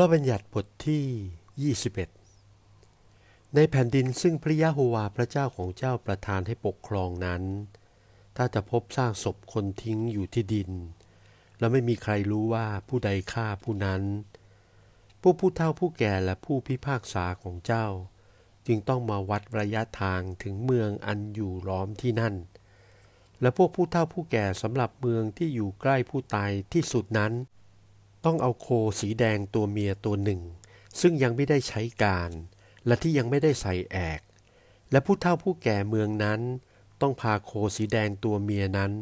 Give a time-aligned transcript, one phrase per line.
[0.00, 7.42] ระบัญญัติบทที่ 21 ในแผ่นดินซึ่งพระยะโฮวาพระเจ้าของเจ้าประทานให้ปกครองนั้น
[8.36, 10.70] ถ้าจะพบซากศพคนทิ้งอยู่ที่ดิน
[11.58, 14.02] และไม่มีใครรู้ว่าผู้ใดฆ่าผู้นั้น
[15.20, 17.86] ผู้ผู้เฒ่าผู้แก่และผู้พิพากษาของเจ้า
[18.66, 22.34] จึงต้องมาวัดระยะทางถึงเมืองอันอยู่ล้อมที่นั่น
[23.40, 27.34] และพวกผู้เฒ่าผู้แก่สำหรับเมืองที่อยู่ใกล้ผู้ตายที่สุดนั้น
[28.26, 28.68] ต้องเอาโค
[29.00, 30.40] สีแดงตัวเมียตัวหนึ่ง
[31.00, 32.30] ซึ่งยังไม่ได้ใช้การ
[32.86, 34.20] และที่ยังไม่ได้ใส่แอก
[34.90, 36.40] และผู้เฒ่าผู้แก่เมืองนั้น
[37.00, 38.92] ต้องพาโคสีแดงตัวเมียนั้น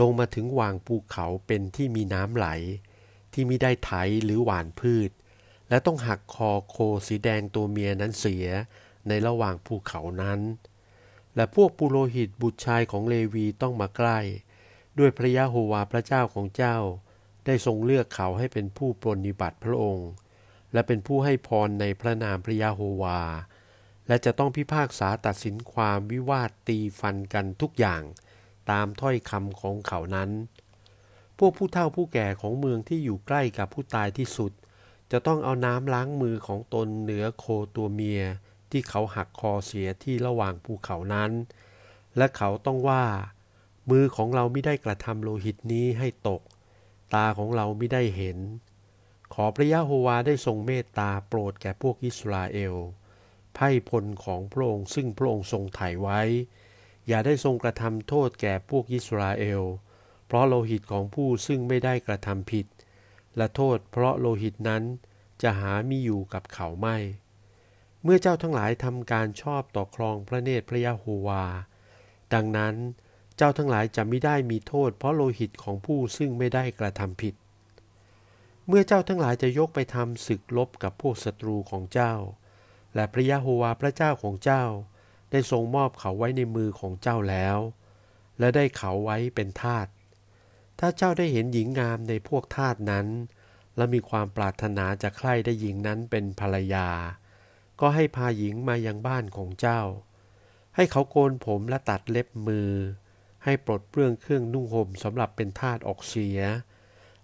[0.00, 2.46] ลงมาถึงวางภูเขาเป็นที่มีน้ำไหล
[3.32, 3.92] ที่มิได้ไถ
[4.24, 5.10] หรือหวานพืช
[5.68, 6.76] และต้องหักคอโค
[7.06, 8.46] สีแดงตัวเมียนั้นเสีย
[9.08, 10.40] ในระหว่างภูเขานั้น
[11.36, 14.18] และพวกปุโรหิตบุตรชายของเลวีต้องมาใกล้
[14.98, 16.76] ด้วยพระยะโฮวาพระเจ้าของเจ้า
[17.48, 20.08] ได้ทรงเลือกเขาให้เป็นผู้ปรนิบัติพระองค์
[20.72, 23.20] และเป็นผู้ให้พรในพระนามพระยาโฮวา
[24.08, 28.02] และจะต้องพิพากษาตัดสินความวิวาทตีฟันกันทุกอย่าง
[28.70, 30.30] ตามถ้อยคำของเขานั้น
[31.38, 34.52] พวกผู้เฒ่าผู้แก่ของเมืองที่อยู่ใกล้กับผู้ตายที่สุด
[35.12, 37.44] จะต้องเอาน้ำล้างมือของตนเหนือโค
[37.76, 38.22] ตัวเมีย
[38.70, 41.30] ที่เขาหักคอเสียที่ระหว่างภูเขานั้น
[42.16, 43.04] และเขาต้องว่า
[43.90, 46.42] มือของเราไม่ได้กระทำโลหิตนี้ให้ตก
[47.14, 48.38] ตาของเราไม่ได้เห็น
[49.34, 52.74] ขอพระยะโฮวาได้ทรงเมตตาโปรดแก่พวกอิสราเอล
[53.54, 56.20] ไพ่พลของพระองค์ซึ่งพระองค์ทรงไถ่ไว้
[57.08, 59.62] อย่าได้ทรงกระทำโทษแก่พวกอิสราเอล
[60.26, 62.66] เพราะโลหิตของผู้ซึ่งไม่ได้กระทำผิด
[63.36, 64.82] และโทษเพราะโลหิตนั้น
[65.42, 66.96] จะหามีอยู่กับเขาไม่
[68.02, 71.44] เมื่อเจ้าทั้งหลายทำการชอบต่อครองพระเนตรพระยะโฮวา
[72.34, 72.74] ดังนั้น
[73.40, 77.34] เจ้าทั้งหลายจะไม่ได้มีโทษ เพราะโลหิตของผู้ซึ่งไม่ได้กระทำผิด
[78.66, 82.14] เมื่อเจ้าทั้งหลายจะยกไปทำศึกลบกับพวกศัตรูของเจ้า
[82.94, 84.64] และพระยะโฮวาพระเจ้าของเจ้า
[85.30, 87.58] ได้ทรงมอบเขาไว้ในมือของเจ้าแล้ว
[88.38, 89.86] และได้เขาไว้เป็นทาส
[90.78, 93.06] ถ้าเจ้าได้เห็นหญิงงามในพวกทาสนั้น
[93.76, 96.88] และมีความปรารถนาจะใคร่ได้หญิงนั้นเป็นภรรยา
[97.80, 99.80] ก็ให้พาหญิงมายังบ้านของเจ้า
[100.74, 102.72] ให้เขาโกนผมและตัดเล็บมือ
[103.48, 106.40] ให้ปลดเปลื้องเครื่องนุ่งห่มสำหรับเป็นทาสออกเสีย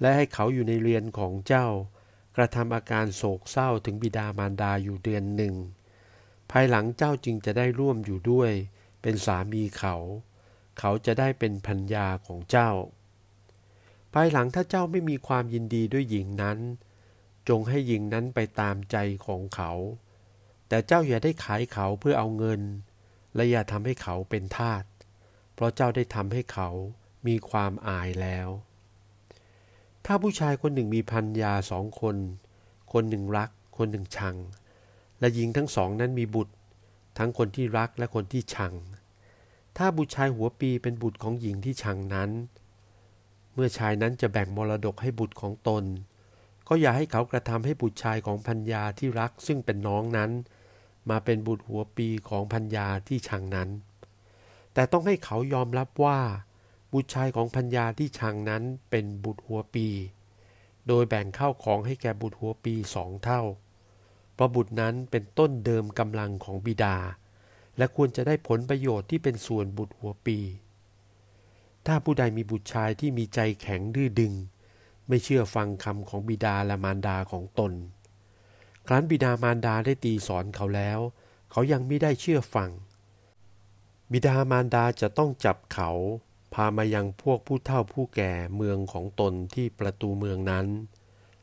[0.00, 1.66] และให้เขาอยู่ในเรียนของเจ้า
[2.36, 5.54] กระทำอาการโศกเศร้าถึงบิดามารดาอยู่เดือนหนึ่ง
[6.50, 8.50] ภายหลังเจ้าจึงจะได้ร่วมอยู่ด้วย
[9.02, 9.94] เป็นสามีเขา
[10.78, 12.70] เขาจะได้เป็นพัญญาของเจ้า
[14.14, 16.58] ภายหลังถ้าเจ้าไม่มีความยินดีด้วยหญิงนั้น
[17.48, 19.72] จงให้หญิงนั้นไปตามใจของเขา
[20.68, 22.60] แต่เจ้าอย่าได้ขายเขาเพื่อเอาเงิน
[23.34, 24.84] และอย่าทำให้เขาเป็นทาส
[25.60, 26.68] ราะเจ้าได้ทำให้เขา
[27.26, 28.48] มีความอายแล้ว
[30.04, 32.16] ถ้าผู้ชายคนหนึ่งมีพันยาสองคน
[32.92, 34.36] คนหนึ่งรัก คนหนึ่งชัง
[35.20, 36.54] และหญิงทั้งสองนั้นมีบุตร
[37.18, 38.74] ทั้งคนที่รักและคนที่ชัง
[39.76, 42.30] ถ้าบุตรชายหัวปีเป็นบุตรของหญิงที่ชังนั้น
[43.54, 45.84] เมื่อชายนั้นจะแบ่งมรดกให้บุตรของตน
[46.68, 50.30] ก็อย่าให้เขากระทำให้บุตรชายของพัญญาที่รักซึ่งเป็นน้องนั้น
[51.10, 53.68] มาเป็นบุตรหัวปีของพัญญาที่ชังนั้น
[54.80, 56.18] แต่ต้องให้เขายอมรับว่า
[56.92, 59.88] บุตรชายของพัญญาที่ชังนั้นเป็นบุตรหัวปี
[60.88, 63.42] โดยแบ่งเข้าของให้แก่บุตรหัวปีสองเท่า
[64.34, 66.96] เพราะบุตรนั้นเป็นต้นเดิมกำลังของบิดา
[67.76, 70.38] และควรจะได้ผลประโยชน์ที่เป็นส่วนบุตรหัวปี
[71.86, 74.32] ถ้าผู้ใดมีบุตรชายที่มีใจแข็งดื้อดึง
[75.08, 77.72] ไม่เชื่อฟังคำของบิดาและมารดาของตน
[78.86, 80.98] ครั้นบิดามารดาได้ตีสอนเขาแล้ว
[81.50, 82.70] เขายังไม่ได้เชื่อฟัง
[84.12, 85.90] บิดามารดาจะต้องจับเขา
[86.54, 90.66] พามายังพวกผู้เฒ่าผู้แก่เมืองของตนที่ประตูเมืองนั้น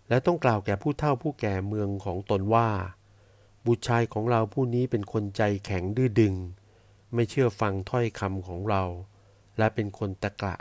[0.10, 2.70] และต้องกล่าวแก่ผู้เฒ่าผู้แก่เมืองของตนว่า
[3.66, 6.36] บุตรชายของเราผู้นี้เป็นคนใจแข็งดื้อดึง
[7.14, 8.84] ไม่เชื่อฟังถ้อยคำของเรา
[9.58, 10.56] และเป็นคนตะกะ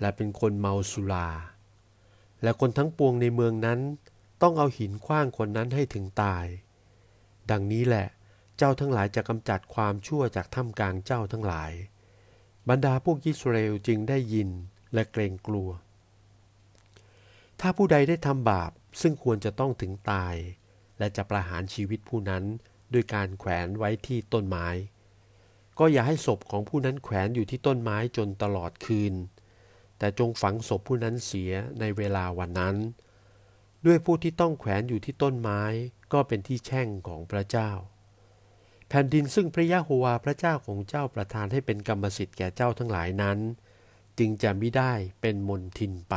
[0.00, 1.28] และเป็นคนเมาสุรา
[2.42, 3.80] และคนทั้งปวงในเมืองนั้น
[4.42, 6.46] ต้องเอาหินคว้างคนนั้นให้ถึงตาย
[7.50, 8.06] ดังนี้แหละ
[8.58, 11.72] เจ้าทั้งหลายจะกำจัดความชั่วจากท่ามกลางเจ้าทั้งหลาย
[12.68, 14.50] บรรดาพวกอิสราเอลจึงได้ยิน
[14.94, 15.70] และเกรงกลัว
[17.60, 18.70] ถ้าผู้ใดได้ทำบาป
[19.00, 20.34] ซึ่งควรจะต้องถึงตาย
[20.98, 22.44] และจะประหารชีวิตผู้นั้น
[22.92, 24.68] ด้วยการแขวนไว้ที่ต้นไม้
[25.78, 29.14] ก็อย่าให้ศพของผู้นั้นแขวนอยู่ที่ต้นไม้จนตลอดคืน
[29.98, 32.76] แต่จงฝังศพผู้นั้นเสียในเวลาวันนั้น
[33.86, 35.62] ด้วยผู้ที่ต้องแขวนอยู่ที่ต้นไม้
[36.12, 37.70] ก็เป็นที่แช่งของพระเจ้า
[38.88, 43.38] แผ่นดินซึ่งพระยะโฮวาพระเจ้าของเจ้าประทานให้เป็นกรรมสิทธิ์แก่เจ้าทั้งหลายนั้น
[44.18, 46.14] จึงจะไม่ได้เป็นมนทินไป